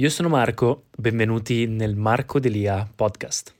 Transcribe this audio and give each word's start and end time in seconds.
Io 0.00 0.08
sono 0.08 0.30
Marco, 0.30 0.84
benvenuti 0.96 1.66
nel 1.66 1.94
Marco 1.94 2.40
Delia 2.40 2.88
podcast. 2.96 3.54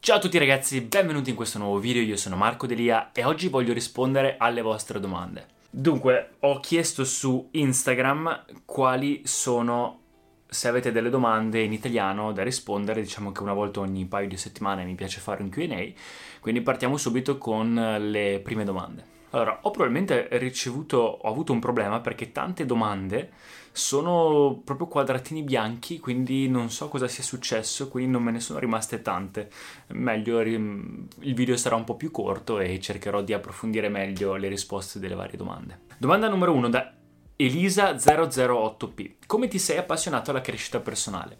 Ciao 0.00 0.16
a 0.16 0.18
tutti 0.18 0.38
ragazzi, 0.38 0.80
benvenuti 0.80 1.30
in 1.30 1.36
questo 1.36 1.58
nuovo 1.58 1.78
video, 1.78 2.02
io 2.02 2.16
sono 2.16 2.34
Marco 2.34 2.66
Delia 2.66 3.12
e 3.12 3.22
oggi 3.22 3.46
voglio 3.46 3.72
rispondere 3.72 4.34
alle 4.38 4.60
vostre 4.60 4.98
domande. 4.98 5.46
Dunque, 5.70 6.30
ho 6.40 6.58
chiesto 6.58 7.04
su 7.04 7.46
Instagram 7.52 8.44
quali 8.64 9.22
sono 9.24 10.00
se 10.48 10.66
avete 10.66 10.90
delle 10.90 11.10
domande 11.10 11.60
in 11.60 11.72
italiano 11.72 12.32
da 12.32 12.42
rispondere, 12.42 13.00
diciamo 13.00 13.30
che 13.30 13.42
una 13.42 13.54
volta 13.54 13.78
ogni 13.78 14.06
paio 14.06 14.26
di 14.26 14.36
settimane 14.36 14.82
mi 14.82 14.96
piace 14.96 15.20
fare 15.20 15.44
un 15.44 15.48
QA, 15.48 15.92
quindi 16.40 16.60
partiamo 16.60 16.96
subito 16.96 17.38
con 17.38 17.72
le 18.00 18.40
prime 18.42 18.64
domande. 18.64 19.09
Allora, 19.30 19.60
ho 19.62 19.70
probabilmente 19.70 20.28
ricevuto, 20.32 20.98
ho 20.98 21.28
avuto 21.28 21.52
un 21.52 21.60
problema 21.60 22.00
perché 22.00 22.32
tante 22.32 22.66
domande 22.66 23.30
sono 23.72 24.60
proprio 24.64 24.88
quadratini 24.88 25.42
bianchi, 25.42 26.00
quindi 26.00 26.48
non 26.48 26.70
so 26.70 26.88
cosa 26.88 27.06
sia 27.06 27.22
successo, 27.22 27.88
quindi 27.88 28.10
non 28.10 28.22
me 28.22 28.32
ne 28.32 28.40
sono 28.40 28.58
rimaste 28.58 29.02
tante. 29.02 29.48
Meglio, 29.88 30.40
il 30.40 31.08
video 31.18 31.56
sarà 31.56 31.76
un 31.76 31.84
po' 31.84 31.94
più 31.94 32.10
corto 32.10 32.58
e 32.58 32.80
cercherò 32.80 33.22
di 33.22 33.32
approfondire 33.32 33.88
meglio 33.88 34.34
le 34.34 34.48
risposte 34.48 34.98
delle 34.98 35.14
varie 35.14 35.36
domande. 35.36 35.82
Domanda 35.96 36.28
numero 36.28 36.52
1 36.52 36.68
da 36.68 36.92
Elisa008P. 37.38 39.12
Come 39.26 39.46
ti 39.46 39.58
sei 39.58 39.78
appassionato 39.78 40.30
alla 40.30 40.40
crescita 40.40 40.80
personale? 40.80 41.38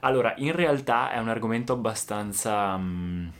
Allora, 0.00 0.34
in 0.38 0.52
realtà 0.52 1.12
è 1.12 1.18
un 1.18 1.28
argomento 1.28 1.74
abbastanza 1.74 2.74
um, 2.74 3.30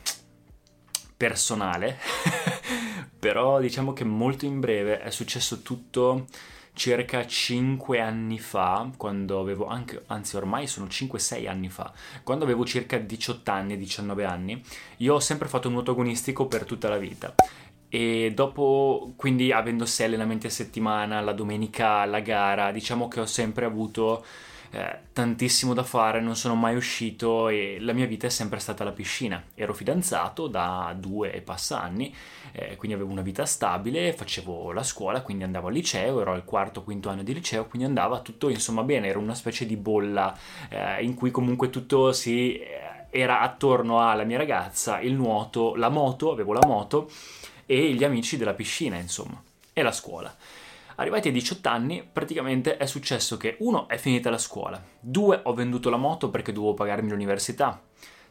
personale, 1.17 1.97
però 3.21 3.59
diciamo 3.59 3.93
che 3.93 4.03
molto 4.03 4.45
in 4.45 4.59
breve 4.59 4.99
è 4.99 5.11
successo 5.11 5.61
tutto 5.61 6.25
circa 6.73 7.27
5 7.27 7.99
anni 7.99 8.39
fa, 8.39 8.89
quando 8.97 9.39
avevo 9.39 9.67
anche, 9.67 10.01
anzi 10.07 10.37
ormai 10.37 10.65
sono 10.65 10.87
5-6 10.87 11.47
anni 11.47 11.69
fa, 11.69 11.93
quando 12.23 12.45
avevo 12.45 12.65
circa 12.65 12.97
18 12.97 13.51
anni, 13.51 13.77
19 13.77 14.25
anni, 14.25 14.59
io 14.97 15.13
ho 15.13 15.19
sempre 15.19 15.47
fatto 15.47 15.69
nuoto 15.69 15.91
agonistico 15.91 16.47
per 16.47 16.65
tutta 16.65 16.89
la 16.89 16.97
vita. 16.97 17.35
E 17.89 18.31
dopo, 18.33 19.13
quindi 19.15 19.51
avendo 19.51 19.85
6 19.85 20.07
allenamenti 20.07 20.47
a 20.47 20.49
settimana, 20.49 21.21
la 21.21 21.33
domenica 21.33 22.03
la 22.05 22.21
gara, 22.21 22.71
diciamo 22.71 23.07
che 23.07 23.19
ho 23.19 23.27
sempre 23.27 23.65
avuto 23.65 24.25
eh, 24.71 24.99
tantissimo 25.11 25.73
da 25.73 25.83
fare, 25.83 26.21
non 26.21 26.35
sono 26.35 26.55
mai 26.55 26.75
uscito 26.75 27.49
e 27.49 27.77
la 27.79 27.91
mia 27.91 28.05
vita 28.07 28.27
è 28.27 28.29
sempre 28.29 28.59
stata 28.59 28.83
la 28.83 28.91
piscina. 28.91 29.43
Ero 29.53 29.73
fidanzato 29.73 30.47
da 30.47 30.95
due 30.97 31.33
e 31.33 31.41
passa 31.41 31.81
anni, 31.81 32.15
eh, 32.53 32.77
quindi 32.77 32.95
avevo 32.95 33.11
una 33.11 33.21
vita 33.21 33.45
stabile, 33.45 34.13
facevo 34.13 34.71
la 34.71 34.83
scuola, 34.83 35.21
quindi 35.21 35.43
andavo 35.43 35.67
al 35.67 35.73
liceo, 35.73 36.21
ero 36.21 36.31
al 36.31 36.45
quarto, 36.45 36.83
quinto 36.83 37.09
anno 37.09 37.23
di 37.23 37.33
liceo, 37.33 37.65
quindi 37.65 37.87
andava 37.87 38.21
tutto 38.21 38.47
insomma 38.49 38.83
bene, 38.83 39.07
era 39.07 39.19
una 39.19 39.35
specie 39.35 39.65
di 39.65 39.75
bolla 39.75 40.37
eh, 40.69 41.03
in 41.03 41.15
cui 41.15 41.31
comunque 41.31 41.69
tutto 41.69 42.13
si 42.13 42.57
eh, 42.57 43.07
era 43.09 43.41
attorno 43.41 44.07
alla 44.07 44.23
mia 44.23 44.37
ragazza, 44.37 45.01
il 45.01 45.13
nuoto, 45.13 45.75
la 45.75 45.89
moto, 45.89 46.31
avevo 46.31 46.53
la 46.53 46.65
moto 46.65 47.11
e 47.65 47.91
gli 47.91 48.05
amici 48.05 48.37
della 48.37 48.53
piscina, 48.53 48.95
insomma, 48.95 49.41
e 49.73 49.81
la 49.81 49.91
scuola. 49.91 50.33
Arrivati 51.01 51.29
ai 51.29 51.33
18 51.33 51.67
anni, 51.67 52.07
praticamente 52.09 52.77
è 52.77 52.85
successo 52.85 53.35
che 53.35 53.55
uno 53.61 53.87
è 53.87 53.97
finita 53.97 54.29
la 54.29 54.37
scuola, 54.37 54.79
due 54.99 55.39
ho 55.45 55.53
venduto 55.55 55.89
la 55.89 55.97
moto 55.97 56.29
perché 56.29 56.51
dovevo 56.51 56.75
pagarmi 56.75 57.09
l'università, 57.09 57.81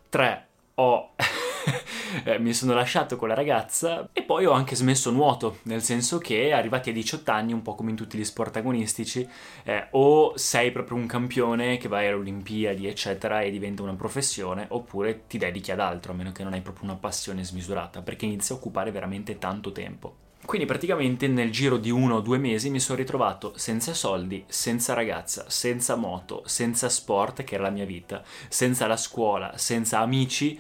tre 0.08 0.46
ho 0.74 1.14
eh, 2.22 2.38
mi 2.38 2.54
sono 2.54 2.72
lasciato 2.72 3.16
con 3.16 3.26
la 3.26 3.34
ragazza 3.34 4.08
e 4.12 4.22
poi 4.22 4.44
ho 4.46 4.52
anche 4.52 4.76
smesso 4.76 5.10
nuoto, 5.10 5.58
nel 5.62 5.82
senso 5.82 6.18
che 6.18 6.52
arrivati 6.52 6.90
a 6.90 6.92
18 6.92 7.28
anni, 7.32 7.52
un 7.52 7.62
po' 7.62 7.74
come 7.74 7.90
in 7.90 7.96
tutti 7.96 8.16
gli 8.16 8.24
sport 8.24 8.58
agonistici, 8.58 9.28
eh, 9.64 9.88
o 9.90 10.36
sei 10.36 10.70
proprio 10.70 10.96
un 10.96 11.06
campione 11.06 11.76
che 11.76 11.88
vai 11.88 12.06
alle 12.06 12.18
Olimpiadi, 12.18 12.86
eccetera, 12.86 13.40
e 13.40 13.50
diventa 13.50 13.82
una 13.82 13.96
professione, 13.96 14.66
oppure 14.68 15.26
ti 15.26 15.38
dedichi 15.38 15.72
ad 15.72 15.80
altro, 15.80 16.12
a 16.12 16.14
meno 16.14 16.30
che 16.30 16.44
non 16.44 16.52
hai 16.52 16.60
proprio 16.60 16.84
una 16.84 16.94
passione 16.94 17.42
smisurata, 17.42 18.00
perché 18.00 18.26
inizia 18.26 18.54
a 18.54 18.58
occupare 18.58 18.92
veramente 18.92 19.38
tanto 19.38 19.72
tempo. 19.72 20.28
Quindi 20.44 20.66
praticamente 20.66 21.28
nel 21.28 21.50
giro 21.50 21.76
di 21.76 21.90
uno 21.90 22.16
o 22.16 22.20
due 22.20 22.38
mesi 22.38 22.70
mi 22.70 22.80
sono 22.80 22.98
ritrovato 22.98 23.52
senza 23.56 23.94
soldi, 23.94 24.44
senza 24.48 24.94
ragazza, 24.94 25.44
senza 25.48 25.94
moto, 25.94 26.42
senza 26.46 26.88
sport, 26.88 27.44
che 27.44 27.54
era 27.54 27.64
la 27.64 27.70
mia 27.70 27.84
vita, 27.84 28.22
senza 28.48 28.86
la 28.86 28.96
scuola, 28.96 29.56
senza 29.56 30.00
amici 30.00 30.58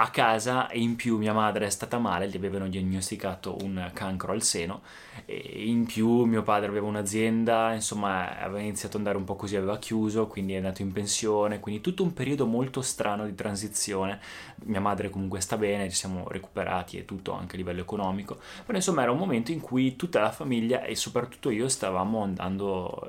a 0.00 0.10
casa 0.10 0.68
e 0.68 0.78
in 0.78 0.94
più 0.94 1.16
mia 1.16 1.32
madre 1.32 1.66
è 1.66 1.70
stata 1.70 1.98
male, 1.98 2.28
gli 2.28 2.36
avevano 2.36 2.68
diagnosticato 2.68 3.56
un 3.62 3.90
cancro 3.92 4.30
al 4.30 4.42
seno 4.42 4.82
e 5.24 5.64
in 5.66 5.86
più 5.86 6.22
mio 6.22 6.42
padre 6.44 6.68
aveva 6.68 6.86
un'azienda, 6.86 7.72
insomma 7.74 8.38
aveva 8.38 8.60
iniziato 8.60 8.96
ad 8.96 9.00
andare 9.00 9.18
un 9.18 9.24
po' 9.24 9.34
così, 9.34 9.56
aveva 9.56 9.76
chiuso, 9.78 10.28
quindi 10.28 10.52
è 10.52 10.56
andato 10.56 10.82
in 10.82 10.92
pensione, 10.92 11.58
quindi 11.58 11.80
tutto 11.80 12.04
un 12.04 12.12
periodo 12.12 12.46
molto 12.46 12.80
strano 12.80 13.24
di 13.26 13.34
transizione. 13.34 14.20
Mia 14.66 14.80
madre 14.80 15.10
comunque 15.10 15.40
sta 15.40 15.56
bene, 15.56 15.90
ci 15.90 15.96
siamo 15.96 16.28
recuperati 16.28 16.96
e 16.96 17.04
tutto 17.04 17.32
anche 17.32 17.56
a 17.56 17.58
livello 17.58 17.80
economico, 17.80 18.38
però 18.64 18.78
insomma 18.78 19.02
era 19.02 19.10
un 19.10 19.18
momento 19.18 19.50
in 19.50 19.60
cui 19.60 19.96
tutta 19.96 20.20
la 20.20 20.30
famiglia 20.30 20.82
e 20.84 20.94
soprattutto 20.94 21.50
io 21.50 21.68
stavamo 21.68 22.22
andando 22.22 23.08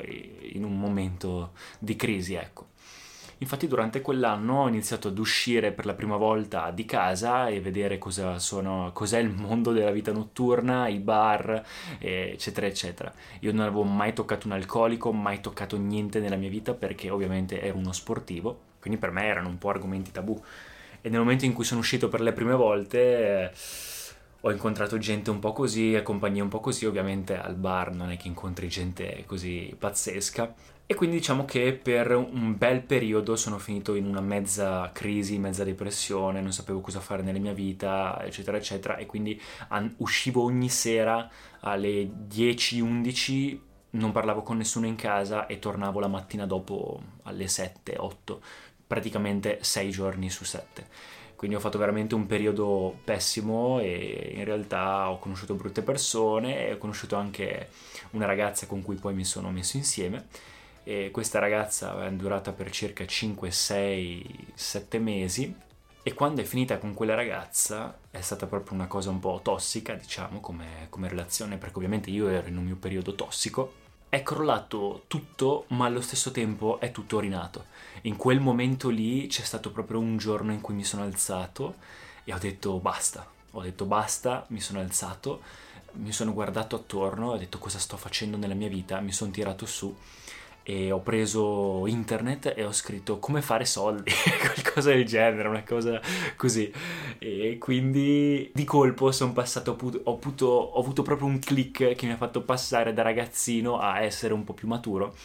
in 0.54 0.64
un 0.64 0.80
momento 0.80 1.52
di 1.78 1.96
crisi, 1.96 2.34
ecco. 2.34 2.69
Infatti 3.42 3.68
durante 3.68 4.02
quell'anno 4.02 4.64
ho 4.64 4.68
iniziato 4.68 5.08
ad 5.08 5.18
uscire 5.18 5.72
per 5.72 5.86
la 5.86 5.94
prima 5.94 6.18
volta 6.18 6.72
di 6.72 6.84
casa 6.84 7.48
e 7.48 7.62
vedere 7.62 7.98
cosa 7.98 8.38
sono, 8.38 8.92
cos'è 8.94 9.18
il 9.20 9.30
mondo 9.30 9.72
della 9.72 9.92
vita 9.92 10.12
notturna, 10.12 10.90
i 10.90 11.00
bar, 11.00 11.64
eccetera, 12.00 12.68
eccetera. 12.68 13.14
Io 13.40 13.54
non 13.54 13.62
avevo 13.62 13.84
mai 13.84 14.14
toccato 14.14 14.48
un 14.48 14.54
alcolico, 14.54 15.14
mai 15.14 15.40
toccato 15.40 15.78
niente 15.78 16.20
nella 16.20 16.36
mia 16.36 16.50
vita 16.50 16.74
perché 16.74 17.10
ovviamente 17.10 17.62
ero 17.62 17.78
uno 17.78 17.94
sportivo, 17.94 18.60
quindi 18.80 19.00
per 19.00 19.12
me 19.12 19.26
erano 19.26 19.48
un 19.48 19.58
po' 19.58 19.70
argomenti 19.70 20.12
tabù. 20.12 20.42
E 21.02 21.08
nel 21.08 21.20
momento 21.20 21.46
in 21.46 21.54
cui 21.54 21.64
sono 21.64 21.80
uscito 21.80 22.10
per 22.10 22.20
le 22.20 22.34
prime 22.34 22.56
volte... 22.56 23.00
Eh, 23.00 23.52
ho 24.42 24.52
incontrato 24.52 24.98
gente 24.98 25.30
un 25.30 25.40
po' 25.40 25.52
così, 25.52 26.00
compagnie 26.04 26.42
un 26.42 26.48
po' 26.48 26.60
così, 26.60 26.86
ovviamente 26.86 27.38
al 27.38 27.56
bar 27.56 27.94
non 27.94 28.12
è 28.12 28.18
che 28.18 28.28
incontri 28.28 28.70
gente 28.70 29.24
così 29.26 29.76
pazzesca. 29.78 30.54
E 30.86 30.96
quindi 30.96 31.18
diciamo 31.18 31.46
che 31.46 31.74
per 31.74 32.16
un 32.16 32.58
bel 32.58 32.82
periodo 32.82 33.36
sono 33.36 33.60
finito 33.60 33.94
in 33.94 34.08
una 34.08 34.22
mezza 34.22 34.90
crisi, 34.92 35.38
mezza 35.38 35.64
depressione, 35.64 36.42
non 36.42 36.52
sapevo 36.52 36.82
cosa 36.82 37.00
fare 37.00 37.22
nella 37.22 37.38
mia 37.38 37.54
vita, 37.54 38.20
eccetera, 38.24 38.58
eccetera. 38.58 38.98
E 38.98 39.06
quindi 39.06 39.40
uscivo 39.98 40.42
ogni 40.42 40.70
sera 40.70 41.30
alle 41.60 42.10
10-11, 42.28 43.60
non 43.92 44.12
parlavo 44.12 44.42
con 44.42 44.58
nessuno 44.58 44.88
in 44.88 44.96
casa 44.96 45.46
e 45.46 45.60
tornavo 45.60 46.00
la 46.00 46.08
mattina 46.08 46.48
dopo 46.48 47.00
alle 47.24 47.46
7-8, 47.46 48.38
praticamente 48.88 49.60
6 49.62 49.92
giorni 49.92 50.30
su 50.32 50.44
7 50.44 51.19
quindi 51.40 51.56
ho 51.56 51.62
fatto 51.62 51.78
veramente 51.78 52.16
un 52.16 52.26
periodo 52.26 53.00
pessimo 53.02 53.80
e 53.80 54.34
in 54.36 54.44
realtà 54.44 55.10
ho 55.10 55.20
conosciuto 55.20 55.54
brutte 55.54 55.82
persone 55.82 56.68
e 56.68 56.74
ho 56.74 56.78
conosciuto 56.78 57.16
anche 57.16 57.70
una 58.10 58.26
ragazza 58.26 58.66
con 58.66 58.82
cui 58.82 58.98
poi 58.98 59.14
mi 59.14 59.24
sono 59.24 59.50
messo 59.50 59.78
insieme. 59.78 60.28
E 60.84 61.12
questa 61.14 61.40
ragazza 61.40 62.06
è 62.06 62.12
durata 62.12 62.52
per 62.52 62.70
circa 62.72 63.06
5, 63.06 63.52
6, 63.52 64.48
7 64.54 65.00
mesi. 65.00 65.56
E 66.04 66.14
quando 66.14 66.42
è 66.42 66.44
finita 66.44 66.78
con 66.78 66.94
quella 66.94 67.16
ragazza 67.16 67.98
è 68.12 68.20
stata 68.20 68.46
proprio 68.46 68.74
una 68.74 68.88
cosa 68.88 69.10
un 69.10 69.22
po' 69.22 69.40
tossica, 69.42 69.94
diciamo, 69.94 70.42
come, 70.42 70.88
come 70.90 71.08
relazione, 71.08 71.56
perché 71.56 71.78
ovviamente 71.78 72.10
io 72.10 72.28
ero 72.28 72.50
in 72.50 72.58
un 72.58 72.66
mio 72.66 72.76
periodo 72.76 73.16
tossico 73.16 73.79
è 74.10 74.24
crollato 74.24 75.04
tutto, 75.08 75.66
ma 75.70 75.86
allo 75.86 76.02
stesso 76.02 76.32
tempo 76.32 76.80
è 76.80 76.92
tutto 76.92 77.20
rinato. 77.20 77.66
In 78.02 78.16
quel 78.16 78.40
momento 78.40 78.90
lì 78.90 79.28
c'è 79.28 79.44
stato 79.44 79.72
proprio 79.72 80.00
un 80.00 80.18
giorno 80.18 80.52
in 80.52 80.62
cui 80.62 80.74
mi 80.74 80.84
sono 80.84 81.04
alzato 81.04 81.76
e 82.24 82.34
ho 82.34 82.38
detto 82.40 82.80
basta. 82.80 83.26
Ho 83.52 83.62
detto 83.62 83.86
basta, 83.86 84.46
mi 84.50 84.60
sono 84.60 84.80
alzato, 84.80 85.42
mi 85.94 86.12
sono 86.12 86.34
guardato 86.34 86.76
attorno, 86.76 87.32
ho 87.32 87.38
detto 87.38 87.60
cosa 87.60 87.78
sto 87.78 87.98
facendo 87.98 88.36
nella 88.36 88.56
mia 88.56 88.68
vita, 88.68 89.00
mi 89.00 89.12
sono 89.12 89.32
tirato 89.32 89.66
su 89.66 89.96
e 90.70 90.92
ho 90.92 91.00
preso 91.00 91.88
internet 91.88 92.54
e 92.56 92.64
ho 92.64 92.72
scritto 92.72 93.18
come 93.18 93.42
fare 93.42 93.66
soldi, 93.66 94.12
qualcosa 94.40 94.92
del 94.92 95.04
genere, 95.04 95.48
una 95.48 95.64
cosa 95.64 96.00
così. 96.36 96.72
E 97.18 97.58
quindi 97.60 98.52
di 98.54 98.64
colpo 98.66 99.12
sono 99.12 99.34
passato, 99.34 99.76
ho, 100.04 100.14
avuto, 100.14 100.46
ho 100.46 100.80
avuto 100.80 101.02
proprio 101.02 101.28
un 101.28 101.40
click 101.40 101.96
che 101.96 102.06
mi 102.06 102.12
ha 102.12 102.18
fatto 102.18 102.44
passare 102.44 102.94
da 102.94 103.02
ragazzino 103.02 103.80
a 103.80 104.02
essere 104.02 104.32
un 104.36 104.44
po' 104.44 104.54
più 104.54 104.68
maturo 104.68 105.16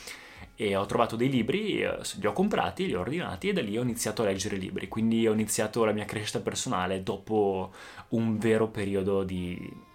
e 0.57 0.77
ho 0.77 0.87
trovato 0.87 1.15
dei 1.15 1.29
libri, 1.29 1.83
eh, 1.83 1.99
li 2.21 2.27
ho 2.27 2.33
comprati, 2.33 2.87
li 2.87 2.95
ho 2.95 3.01
ordinati 3.01 3.51
e 3.51 3.53
da 3.53 3.61
lì 3.61 3.77
ho 3.77 3.83
iniziato 3.83 4.23
a 4.23 4.25
leggere 4.25 4.57
libri, 4.57 4.89
quindi 4.89 5.29
ho 5.29 5.35
iniziato 5.35 5.85
la 5.85 5.93
mia 5.93 6.07
crescita 6.07 6.41
personale 6.41 7.03
dopo 7.03 7.71
un 8.11 8.39
vero 8.39 8.69
periodo 8.69 9.25
di 9.25 9.93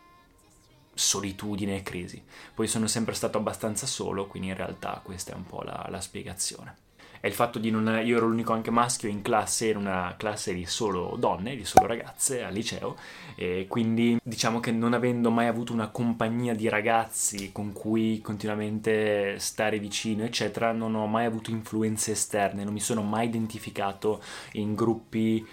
solitudine 0.99 1.77
e 1.77 1.83
crisi. 1.83 2.21
Poi 2.53 2.67
sono 2.67 2.87
sempre 2.87 3.13
stato 3.13 3.37
abbastanza 3.37 3.87
solo, 3.87 4.27
quindi 4.27 4.49
in 4.49 4.55
realtà 4.55 4.99
questa 5.03 5.31
è 5.31 5.35
un 5.35 5.45
po' 5.45 5.61
la, 5.61 5.87
la 5.89 6.01
spiegazione 6.01 6.87
è 7.19 7.27
il 7.27 7.33
fatto 7.33 7.59
di 7.59 7.69
non... 7.69 8.01
io 8.03 8.17
ero 8.17 8.27
l'unico 8.27 8.53
anche 8.53 8.71
maschio 8.71 9.09
in 9.09 9.21
classe, 9.21 9.67
in 9.67 9.77
una 9.77 10.15
classe 10.17 10.53
di 10.53 10.65
solo 10.65 11.15
donne, 11.17 11.55
di 11.55 11.65
solo 11.65 11.87
ragazze 11.87 12.43
al 12.43 12.53
liceo 12.53 12.95
e 13.35 13.65
quindi 13.67 14.17
diciamo 14.23 14.59
che 14.59 14.71
non 14.71 14.93
avendo 14.93 15.29
mai 15.29 15.47
avuto 15.47 15.73
una 15.73 15.89
compagnia 15.89 16.53
di 16.53 16.69
ragazzi 16.69 17.51
con 17.51 17.73
cui 17.73 18.21
continuamente 18.21 19.37
stare 19.39 19.79
vicino 19.79 20.23
eccetera, 20.23 20.71
non 20.71 20.95
ho 20.95 21.07
mai 21.07 21.25
avuto 21.25 21.51
influenze 21.51 22.11
esterne, 22.11 22.63
non 22.63 22.73
mi 22.73 22.79
sono 22.79 23.01
mai 23.01 23.27
identificato 23.27 24.21
in 24.53 24.73
gruppi 24.73 25.45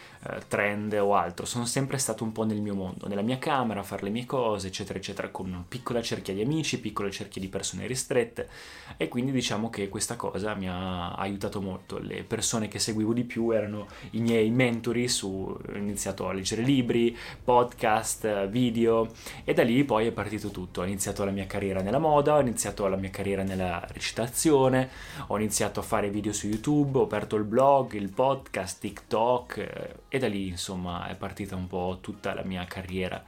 trend 0.49 0.93
o 0.95 1.15
altro, 1.15 1.47
sono 1.47 1.65
sempre 1.65 1.99
stato 1.99 2.25
un 2.25 2.33
po' 2.33 2.45
nel 2.45 2.61
mio 2.61 2.75
mondo, 2.75 3.09
nella 3.09 3.23
mia 3.23 3.39
camera 3.39 3.81
a 3.81 3.85
fare 3.85 4.03
le 4.03 4.11
mie 4.11 4.27
cose 4.27 4.69
eccetera 4.69 4.99
eccetera 4.99 5.29
con 5.29 5.47
una 5.47 5.65
piccola 5.67 6.03
cerchia 6.03 6.35
di 6.35 6.43
amici, 6.43 6.81
piccole 6.81 7.11
cerchie 7.11 7.41
di 7.41 7.49
persone 7.49 7.87
ristrette 7.87 8.49
e 8.97 9.09
quindi 9.09 9.33
diciamo 9.33 9.71
che 9.71 9.89
questa 9.89 10.17
cosa 10.17 10.55
mi 10.55 10.69
ha 10.69 11.13
aiutato 11.13 11.35
aiutato 11.47 11.61
molto. 11.61 11.99
Le 11.99 12.25
persone 12.25 12.69
che 12.69 12.79
seguivo 12.79 13.13
di 13.13 13.25
più 13.25 13.51
erano 13.51 13.87
i 14.11 14.21
miei 14.21 14.51
mentori 14.51 15.09
su 15.09 15.29
ho 15.29 15.77
iniziato 15.77 16.29
a 16.29 16.33
leggere 16.33 16.63
libri, 16.63 17.17
podcast, 17.45 18.49
video 18.49 19.09
e 19.45 19.53
da 19.53 19.63
lì 19.63 19.85
poi 19.85 20.07
è 20.07 20.13
partito 20.13 20.51
tutto. 20.51 20.81
Ho 20.81 20.85
iniziato 20.85 21.25
la 21.25 21.31
mia 21.31 21.47
carriera 21.47 21.81
nella 21.81 21.99
moda, 21.99 22.37
ho 22.37 22.41
iniziato 22.41 22.87
la 22.89 22.97
mia 22.97 23.11
carriera 23.11 23.43
nella 23.43 23.87
recitazione, 23.93 24.89
ho 25.29 25.37
iniziato 25.37 25.81
a 25.81 25.83
fare 25.83 26.11
video 26.11 26.33
su 26.33 26.49
YouTube, 26.49 26.99
ho 26.99 27.03
aperto 27.03 27.37
il 27.37 27.45
blog, 27.45 27.93
il 27.93 28.11
podcast, 28.11 28.81
TikTok 28.81 29.59
eh, 29.59 29.95
e 30.17 30.19
da 30.19 30.29
lì 30.29 30.49
insomma 30.49 31.09
è 31.09 31.15
partita 31.15 31.57
un 31.57 31.67
po' 31.67 31.99
tutta 32.01 32.35
la 32.35 32.43
mia 32.45 32.65
carriera 32.65 33.23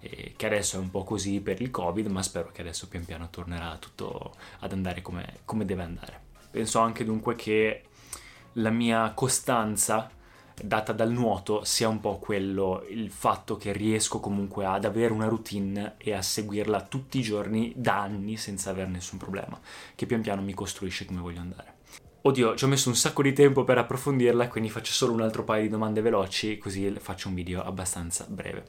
che 0.00 0.46
adesso 0.46 0.76
è 0.76 0.78
un 0.78 0.90
po' 0.90 1.02
così 1.02 1.40
per 1.40 1.60
il 1.60 1.70
covid 1.70 2.06
ma 2.06 2.22
spero 2.22 2.50
che 2.52 2.60
adesso 2.60 2.86
pian 2.86 3.04
piano 3.04 3.30
tornerà 3.30 3.76
tutto 3.78 4.34
ad 4.60 4.72
andare 4.72 5.02
come, 5.02 5.38
come 5.44 5.64
deve 5.64 5.82
andare 5.82 6.26
Penso 6.50 6.78
anche 6.78 7.04
dunque 7.04 7.36
che 7.36 7.82
la 8.54 8.70
mia 8.70 9.12
costanza 9.12 10.10
data 10.60 10.92
dal 10.92 11.12
nuoto 11.12 11.62
sia 11.62 11.88
un 11.88 12.00
po' 12.00 12.18
quello, 12.18 12.84
il 12.88 13.10
fatto 13.10 13.56
che 13.56 13.72
riesco 13.72 14.18
comunque 14.18 14.64
ad 14.64 14.84
avere 14.84 15.12
una 15.12 15.28
routine 15.28 15.94
e 15.98 16.14
a 16.14 16.22
seguirla 16.22 16.82
tutti 16.82 17.18
i 17.18 17.22
giorni 17.22 17.72
da 17.76 18.00
anni 18.00 18.36
senza 18.36 18.70
avere 18.70 18.88
nessun 18.88 19.18
problema, 19.18 19.60
che 19.94 20.06
pian 20.06 20.22
piano 20.22 20.42
mi 20.42 20.54
costruisce 20.54 21.04
come 21.04 21.20
voglio 21.20 21.40
andare. 21.40 21.76
Oddio, 22.20 22.56
ci 22.56 22.64
ho 22.64 22.68
messo 22.68 22.88
un 22.88 22.96
sacco 22.96 23.22
di 23.22 23.32
tempo 23.32 23.62
per 23.62 23.78
approfondirla, 23.78 24.48
quindi 24.48 24.70
faccio 24.70 24.92
solo 24.92 25.12
un 25.12 25.20
altro 25.20 25.44
paio 25.44 25.62
di 25.62 25.68
domande 25.68 26.00
veloci, 26.00 26.58
così 26.58 26.92
faccio 26.98 27.28
un 27.28 27.34
video 27.34 27.62
abbastanza 27.62 28.26
breve. 28.28 28.64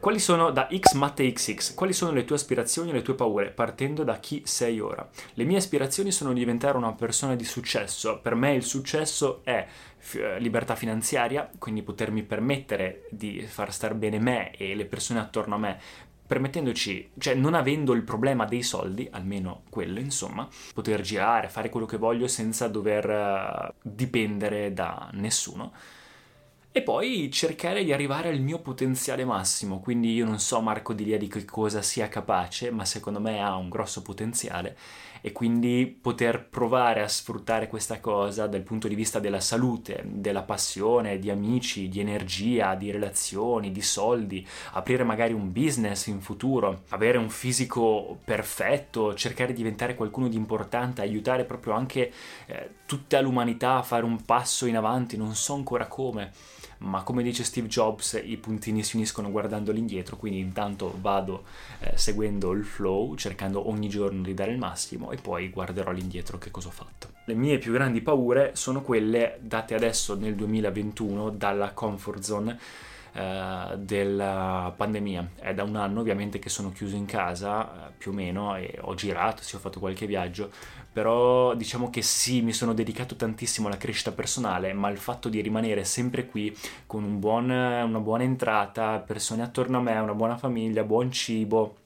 Quali 0.00 0.20
sono, 0.20 0.52
da 0.52 0.68
X 0.72 0.92
Matte 0.92 1.30
XX, 1.32 1.74
quali 1.74 1.92
sono 1.92 2.12
le 2.12 2.24
tue 2.24 2.36
aspirazioni 2.36 2.90
e 2.90 2.92
le 2.92 3.02
tue 3.02 3.16
paure, 3.16 3.50
partendo 3.50 4.04
da 4.04 4.20
chi 4.20 4.42
sei 4.44 4.78
ora? 4.78 5.08
Le 5.34 5.42
mie 5.42 5.56
aspirazioni 5.56 6.12
sono 6.12 6.32
diventare 6.32 6.76
una 6.76 6.92
persona 6.92 7.34
di 7.34 7.44
successo. 7.44 8.20
Per 8.20 8.36
me 8.36 8.54
il 8.54 8.62
successo 8.62 9.40
è 9.42 9.66
eh, 10.12 10.38
libertà 10.38 10.76
finanziaria, 10.76 11.50
quindi 11.58 11.82
potermi 11.82 12.22
permettere 12.22 13.08
di 13.10 13.40
far 13.40 13.72
star 13.72 13.94
bene 13.94 14.20
me 14.20 14.52
e 14.52 14.76
le 14.76 14.84
persone 14.84 15.18
attorno 15.18 15.56
a 15.56 15.58
me 15.58 15.80
permettendoci, 16.28 17.12
cioè 17.18 17.34
non 17.34 17.54
avendo 17.54 17.94
il 17.94 18.02
problema 18.02 18.44
dei 18.44 18.62
soldi, 18.62 19.08
almeno 19.10 19.62
quello 19.70 19.98
insomma, 19.98 20.46
poter 20.74 21.00
girare, 21.00 21.48
fare 21.48 21.70
quello 21.70 21.86
che 21.86 21.96
voglio 21.96 22.28
senza 22.28 22.68
dover 22.68 23.08
uh, 23.08 23.74
dipendere 23.82 24.74
da 24.74 25.08
nessuno 25.14 25.72
e 26.70 26.82
poi 26.82 27.30
cercare 27.32 27.82
di 27.82 27.92
arrivare 27.92 28.28
al 28.28 28.40
mio 28.40 28.60
potenziale 28.60 29.24
massimo. 29.24 29.80
Quindi 29.80 30.12
io 30.12 30.26
non 30.26 30.38
so 30.38 30.60
Marco 30.60 30.92
di 30.92 31.04
Lia 31.04 31.18
di 31.18 31.26
che 31.26 31.44
cosa 31.44 31.82
sia 31.82 32.08
capace, 32.08 32.70
ma 32.70 32.84
secondo 32.84 33.20
me 33.20 33.42
ha 33.42 33.56
un 33.56 33.68
grosso 33.68 34.02
potenziale 34.02 34.76
e 35.20 35.32
quindi 35.32 35.86
poter 36.00 36.48
provare 36.48 37.02
a 37.02 37.08
sfruttare 37.08 37.68
questa 37.68 38.00
cosa 38.00 38.46
dal 38.46 38.62
punto 38.62 38.88
di 38.88 38.94
vista 38.94 39.18
della 39.18 39.40
salute, 39.40 40.02
della 40.04 40.42
passione, 40.42 41.18
di 41.18 41.30
amici, 41.30 41.88
di 41.88 42.00
energia, 42.00 42.74
di 42.74 42.90
relazioni, 42.90 43.72
di 43.72 43.82
soldi, 43.82 44.46
aprire 44.72 45.04
magari 45.04 45.32
un 45.32 45.52
business 45.52 46.06
in 46.06 46.20
futuro, 46.20 46.82
avere 46.88 47.18
un 47.18 47.30
fisico 47.30 48.18
perfetto, 48.24 49.14
cercare 49.14 49.52
di 49.52 49.58
diventare 49.58 49.94
qualcuno 49.94 50.28
di 50.28 50.36
importante, 50.36 51.02
aiutare 51.02 51.44
proprio 51.44 51.74
anche 51.74 52.12
eh, 52.46 52.70
tutta 52.86 53.20
l'umanità 53.20 53.76
a 53.76 53.82
fare 53.82 54.04
un 54.04 54.24
passo 54.24 54.66
in 54.66 54.76
avanti, 54.76 55.16
non 55.16 55.34
so 55.34 55.54
ancora 55.54 55.86
come 55.86 56.32
ma 56.78 57.02
come 57.02 57.22
dice 57.22 57.44
Steve 57.44 57.68
Jobs 57.68 58.20
i 58.22 58.36
puntini 58.36 58.82
si 58.82 58.96
uniscono 58.96 59.30
guardando 59.30 59.70
all'indietro, 59.70 60.16
quindi 60.16 60.38
intanto 60.38 60.96
vado 61.00 61.44
eh, 61.80 61.96
seguendo 61.96 62.52
il 62.52 62.64
flow, 62.64 63.14
cercando 63.14 63.68
ogni 63.68 63.88
giorno 63.88 64.22
di 64.22 64.34
dare 64.34 64.52
il 64.52 64.58
massimo 64.58 65.10
e 65.10 65.16
poi 65.16 65.48
guarderò 65.48 65.90
all'indietro 65.90 66.38
che 66.38 66.50
cosa 66.50 66.68
ho 66.68 66.72
fatto. 66.72 67.10
Le 67.24 67.34
mie 67.34 67.58
più 67.58 67.72
grandi 67.72 68.00
paure 68.00 68.52
sono 68.54 68.82
quelle 68.82 69.38
date 69.40 69.74
adesso 69.74 70.14
nel 70.14 70.34
2021 70.34 71.30
dalla 71.30 71.72
comfort 71.72 72.22
zone 72.22 72.58
eh, 73.18 73.76
della 73.78 74.72
pandemia. 74.76 75.30
È 75.40 75.52
da 75.52 75.64
un 75.64 75.74
anno 75.74 76.00
ovviamente 76.00 76.38
che 76.38 76.48
sono 76.48 76.70
chiuso 76.70 76.94
in 76.94 77.04
casa, 77.04 77.88
eh, 77.88 77.92
più 77.98 78.12
o 78.12 78.14
meno, 78.14 78.54
e 78.54 78.78
ho 78.80 78.94
girato, 78.94 79.42
sì, 79.42 79.56
ho 79.56 79.58
fatto 79.58 79.80
qualche 79.80 80.06
viaggio, 80.06 80.52
però 80.92 81.54
diciamo 81.54 81.90
che 81.90 82.00
sì, 82.00 82.42
mi 82.42 82.52
sono 82.52 82.72
dedicato 82.74 83.16
tantissimo 83.16 83.66
alla 83.66 83.76
crescita 83.76 84.12
personale, 84.12 84.72
ma 84.72 84.88
il 84.88 84.98
fatto 84.98 85.28
di 85.28 85.40
rimanere 85.40 85.84
sempre 85.84 86.26
qui 86.26 86.56
con 86.86 87.02
un 87.02 87.18
buon, 87.18 87.50
una 87.50 88.00
buona 88.00 88.22
entrata, 88.22 89.00
persone 89.00 89.42
attorno 89.42 89.78
a 89.78 89.80
me, 89.80 89.98
una 89.98 90.14
buona 90.14 90.36
famiglia, 90.36 90.84
buon 90.84 91.10
cibo, 91.10 91.76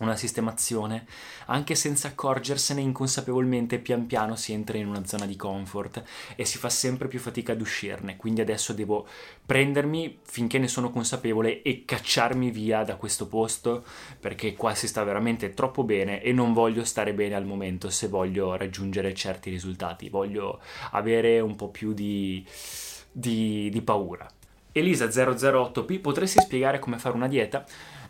una 0.00 0.16
sistemazione, 0.16 1.06
anche 1.46 1.74
senza 1.74 2.08
accorgersene 2.08 2.80
inconsapevolmente 2.80 3.78
pian 3.78 4.06
piano 4.06 4.36
si 4.36 4.52
entra 4.52 4.78
in 4.78 4.86
una 4.86 5.04
zona 5.04 5.26
di 5.26 5.36
comfort 5.36 6.02
e 6.36 6.44
si 6.44 6.58
fa 6.58 6.68
sempre 6.68 7.08
più 7.08 7.18
fatica 7.18 7.52
ad 7.52 7.60
uscirne, 7.60 8.16
quindi 8.16 8.40
adesso 8.40 8.72
devo 8.72 9.06
prendermi 9.44 10.18
finché 10.22 10.58
ne 10.58 10.68
sono 10.68 10.90
consapevole 10.90 11.62
e 11.62 11.84
cacciarmi 11.84 12.50
via 12.50 12.82
da 12.82 12.96
questo 12.96 13.26
posto 13.26 13.84
perché 14.18 14.54
qua 14.54 14.74
si 14.74 14.88
sta 14.88 15.04
veramente 15.04 15.54
troppo 15.54 15.84
bene 15.84 16.22
e 16.22 16.32
non 16.32 16.52
voglio 16.52 16.84
stare 16.84 17.12
bene 17.12 17.34
al 17.34 17.44
momento 17.44 17.90
se 17.90 18.08
voglio 18.08 18.56
raggiungere 18.56 19.14
certi 19.14 19.50
risultati, 19.50 20.08
voglio 20.08 20.60
avere 20.92 21.40
un 21.40 21.56
po' 21.56 21.68
più 21.68 21.92
di, 21.92 22.44
di, 23.12 23.68
di 23.70 23.82
paura. 23.82 24.28
Elisa008p, 24.72 26.00
potresti 26.00 26.40
spiegare 26.40 26.78
come 26.78 26.98
fare 26.98 27.16
una 27.16 27.28
dieta? 27.28 27.64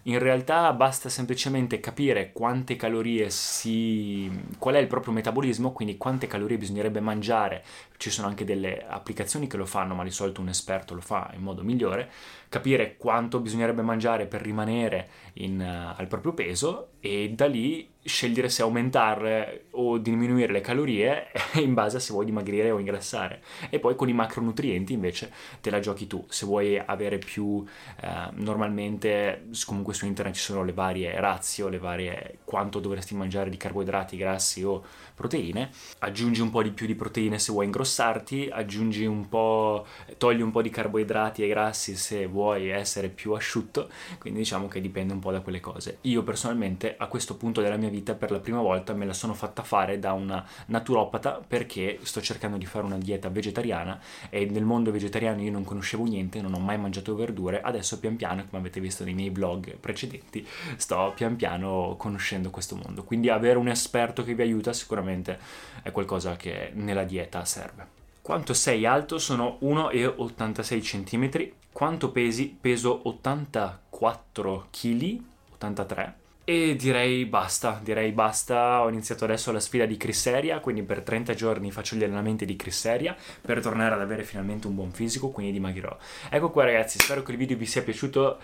In 0.04 0.18
realtà 0.18 0.72
basta 0.72 1.10
semplicemente 1.10 1.78
capire 1.78 2.32
quante 2.32 2.76
calorie 2.76 3.28
si... 3.28 4.30
qual 4.58 4.76
è 4.76 4.78
il 4.78 4.86
proprio 4.86 5.12
metabolismo, 5.12 5.72
quindi 5.72 5.98
quante 5.98 6.26
calorie 6.26 6.56
bisognerebbe 6.56 7.00
mangiare. 7.00 7.62
Ci 7.98 8.08
sono 8.08 8.26
anche 8.26 8.44
delle 8.44 8.82
applicazioni 8.86 9.46
che 9.46 9.58
lo 9.58 9.66
fanno, 9.66 9.94
ma 9.94 10.02
di 10.02 10.10
solito 10.10 10.40
un 10.40 10.48
esperto 10.48 10.94
lo 10.94 11.02
fa 11.02 11.30
in 11.34 11.42
modo 11.42 11.62
migliore. 11.62 12.10
Capire 12.48 12.96
quanto 12.96 13.40
bisognerebbe 13.40 13.82
mangiare 13.82 14.26
per 14.26 14.40
rimanere 14.40 15.08
in, 15.34 15.60
uh, 15.60 15.98
al 15.98 16.06
proprio 16.06 16.32
peso 16.32 16.92
e 17.00 17.32
da 17.34 17.46
lì 17.46 17.88
scegliere 18.02 18.48
se 18.48 18.62
aumentare 18.62 19.66
o 19.72 19.98
diminuire 19.98 20.52
le 20.52 20.60
calorie 20.60 21.26
in 21.60 21.74
base 21.74 21.98
a 21.98 22.00
se 22.00 22.12
vuoi 22.12 22.24
dimagrire 22.24 22.70
o 22.70 22.78
ingrassare. 22.78 23.42
E 23.68 23.78
poi 23.78 23.94
con 23.94 24.08
i 24.08 24.12
macronutrienti 24.12 24.92
invece 24.92 25.32
te 25.60 25.70
la 25.70 25.80
giochi 25.80 26.06
tu. 26.06 26.24
Se 26.28 26.46
vuoi 26.46 26.78
avere 26.78 27.18
più, 27.18 27.64
eh, 28.00 28.08
normalmente 28.34 29.48
comunque 29.66 29.94
su 29.94 30.06
internet 30.06 30.34
ci 30.34 30.42
sono 30.42 30.64
le 30.64 30.72
varie 30.72 31.18
razio, 31.20 31.68
le 31.68 31.78
varie 31.78 32.38
quanto 32.44 32.80
dovresti 32.80 33.14
mangiare 33.14 33.50
di 33.50 33.56
carboidrati, 33.56 34.16
grassi 34.16 34.62
o 34.62 34.82
proteine. 35.14 35.70
Aggiungi 35.98 36.40
un 36.40 36.50
po' 36.50 36.62
di 36.62 36.70
più 36.70 36.86
di 36.86 36.94
proteine 36.94 37.38
se 37.38 37.52
vuoi 37.52 37.66
ingrossarti, 37.66 38.48
aggiungi 38.50 39.04
un 39.04 39.28
po', 39.28 39.86
togli 40.16 40.40
un 40.40 40.50
po' 40.50 40.62
di 40.62 40.70
carboidrati 40.70 41.42
e 41.42 41.48
grassi 41.48 41.96
se 41.96 42.26
vuoi 42.26 42.68
essere 42.70 43.08
più 43.08 43.32
asciutto. 43.32 43.90
Quindi 44.18 44.40
diciamo 44.40 44.68
che 44.68 44.80
dipende 44.80 45.12
un 45.12 45.18
po' 45.18 45.30
da 45.30 45.40
quelle 45.40 45.60
cose. 45.60 45.98
Io 46.02 46.22
personalmente 46.22 46.94
a 46.96 47.06
questo 47.06 47.36
punto 47.36 47.60
della 47.60 47.76
mia 47.76 47.89
mia 47.90 47.98
vita 47.98 48.14
per 48.14 48.30
la 48.30 48.38
prima 48.38 48.60
volta 48.60 48.94
me 48.94 49.04
la 49.04 49.12
sono 49.12 49.34
fatta 49.34 49.62
fare 49.62 49.98
da 49.98 50.12
una 50.12 50.46
naturopata 50.66 51.42
perché 51.46 51.98
sto 52.02 52.20
cercando 52.22 52.56
di 52.56 52.64
fare 52.64 52.86
una 52.86 52.96
dieta 52.96 53.28
vegetariana 53.28 54.00
e 54.30 54.46
nel 54.46 54.64
mondo 54.64 54.90
vegetariano 54.92 55.42
io 55.42 55.50
non 55.50 55.64
conoscevo 55.64 56.04
niente, 56.04 56.40
non 56.40 56.54
ho 56.54 56.58
mai 56.58 56.78
mangiato 56.78 57.14
verdure, 57.14 57.60
adesso 57.60 57.98
pian 57.98 58.16
piano, 58.16 58.44
come 58.48 58.62
avete 58.62 58.80
visto 58.80 59.04
nei 59.04 59.14
miei 59.14 59.30
blog 59.30 59.76
precedenti, 59.76 60.46
sto 60.76 61.12
pian 61.14 61.36
piano 61.36 61.96
conoscendo 61.98 62.50
questo 62.50 62.76
mondo. 62.76 63.02
Quindi 63.02 63.28
avere 63.28 63.58
un 63.58 63.68
esperto 63.68 64.22
che 64.22 64.34
vi 64.34 64.42
aiuta 64.42 64.72
sicuramente 64.72 65.38
è 65.82 65.90
qualcosa 65.90 66.36
che 66.36 66.70
nella 66.74 67.04
dieta 67.04 67.44
serve. 67.44 67.98
Quanto 68.22 68.54
sei 68.54 68.86
alto? 68.86 69.18
Sono 69.18 69.58
1,86 69.62 70.80
cm. 70.80 71.50
Quanto 71.72 72.10
pesi? 72.10 72.56
Peso 72.60 73.00
84 73.08 74.66
kg, 74.70 75.20
83 75.54 76.19
e 76.50 76.74
direi 76.74 77.26
basta, 77.26 77.78
direi 77.80 78.10
basta, 78.10 78.82
ho 78.82 78.88
iniziato 78.88 79.22
adesso 79.22 79.52
la 79.52 79.60
sfida 79.60 79.86
di 79.86 79.96
Crisseria, 79.96 80.58
quindi 80.58 80.82
per 80.82 81.02
30 81.02 81.32
giorni 81.34 81.70
faccio 81.70 81.94
gli 81.94 82.02
allenamenti 82.02 82.44
di 82.44 82.56
Crisseria 82.56 83.14
per 83.40 83.60
tornare 83.60 83.94
ad 83.94 84.00
avere 84.00 84.24
finalmente 84.24 84.66
un 84.66 84.74
buon 84.74 84.90
fisico, 84.90 85.28
quindi 85.28 85.52
dimagherò. 85.52 85.96
Ecco 86.28 86.50
qua 86.50 86.64
ragazzi, 86.64 86.98
spero 86.98 87.22
che 87.22 87.30
il 87.30 87.36
video 87.36 87.56
vi 87.56 87.66
sia 87.66 87.82
piaciuto, 87.82 88.40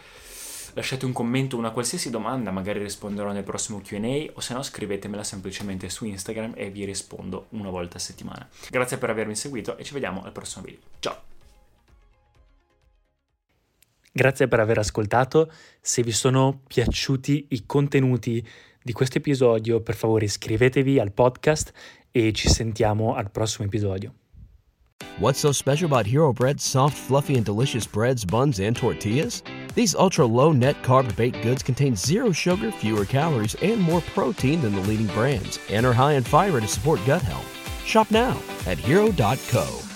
lasciate 0.74 1.04
un 1.04 1.12
commento, 1.12 1.56
una 1.56 1.72
qualsiasi 1.72 2.08
domanda, 2.08 2.52
magari 2.52 2.78
risponderò 2.78 3.32
nel 3.32 3.42
prossimo 3.42 3.80
Q&A 3.80 4.30
o 4.34 4.40
se 4.40 4.54
no 4.54 4.62
scrivetemela 4.62 5.24
semplicemente 5.24 5.88
su 5.88 6.04
Instagram 6.04 6.52
e 6.54 6.70
vi 6.70 6.84
rispondo 6.84 7.46
una 7.50 7.70
volta 7.70 7.96
a 7.96 8.00
settimana. 8.00 8.48
Grazie 8.70 8.98
per 8.98 9.10
avermi 9.10 9.34
seguito 9.34 9.76
e 9.76 9.82
ci 9.82 9.92
vediamo 9.92 10.22
al 10.22 10.30
prossimo 10.30 10.64
video. 10.64 10.78
Ciao! 11.00 11.35
Grazie 14.16 14.48
per 14.48 14.60
aver 14.60 14.78
ascoltato. 14.78 15.52
Se 15.78 16.02
vi 16.02 16.10
sono 16.10 16.62
piaciuti 16.66 17.48
i 17.50 17.66
contenuti 17.66 18.42
di 18.82 18.92
questo 18.92 19.18
episodio, 19.18 19.82
per 19.82 19.94
favore 19.94 20.24
iscrivetevi 20.24 20.98
al 20.98 21.12
podcast 21.12 21.70
e 22.10 22.32
ci 22.32 22.48
sentiamo 22.48 23.14
al 23.14 23.30
prossimo 23.30 23.66
episodio. 23.66 24.14
What's 25.18 25.38
so 25.38 25.52
special 25.52 25.90
about 25.90 26.06
Hero 26.06 26.32
Bread's 26.32 26.64
soft, 26.64 26.96
fluffy, 26.96 27.36
and 27.36 27.44
delicious 27.44 27.86
breads, 27.86 28.24
buns, 28.24 28.58
and 28.58 28.74
tortillas? 28.74 29.42
These 29.74 29.94
ultra 29.94 30.24
low 30.24 30.50
net 30.50 30.76
carb 30.82 31.14
baked 31.14 31.42
goods 31.42 31.62
contain 31.62 31.94
zero 31.94 32.32
sugar, 32.32 32.70
fewer 32.70 33.04
calories, 33.04 33.54
and 33.60 33.78
more 33.78 34.00
protein 34.14 34.62
than 34.62 34.72
the 34.72 34.88
leading 34.88 35.08
brands, 35.08 35.58
and 35.70 35.84
are 35.84 35.92
high 35.92 36.14
in 36.14 36.22
fiber 36.22 36.58
to 36.58 36.66
support 36.66 37.00
gut 37.04 37.20
health. 37.20 37.52
Shop 37.84 38.10
now 38.10 38.40
at 38.64 38.78
hero.co. 38.78 39.95